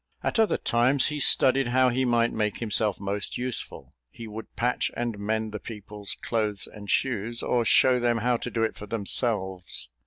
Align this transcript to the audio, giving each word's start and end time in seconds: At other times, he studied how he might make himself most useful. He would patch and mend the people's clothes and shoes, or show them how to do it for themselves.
At 0.23 0.39
other 0.39 0.57
times, 0.57 1.09
he 1.09 1.19
studied 1.19 1.67
how 1.67 1.89
he 1.89 2.05
might 2.05 2.33
make 2.33 2.57
himself 2.57 2.99
most 2.99 3.37
useful. 3.37 3.93
He 4.09 4.27
would 4.27 4.55
patch 4.55 4.89
and 4.97 5.19
mend 5.19 5.51
the 5.51 5.59
people's 5.59 6.17
clothes 6.23 6.65
and 6.65 6.89
shoes, 6.89 7.43
or 7.43 7.63
show 7.65 7.99
them 7.99 8.17
how 8.17 8.37
to 8.37 8.49
do 8.49 8.63
it 8.63 8.75
for 8.75 8.87
themselves. 8.87 9.91